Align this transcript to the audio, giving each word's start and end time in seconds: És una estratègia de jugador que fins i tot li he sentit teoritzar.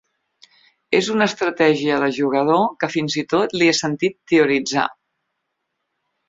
És 0.99 1.09
una 1.15 1.27
estratègia 1.31 1.99
de 2.03 2.07
jugador 2.15 2.63
que 2.85 2.89
fins 2.95 3.19
i 3.23 3.25
tot 3.35 3.55
li 3.61 3.69
he 3.73 3.77
sentit 3.81 4.17
teoritzar. 4.33 4.87